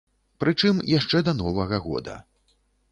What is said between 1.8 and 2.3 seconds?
года.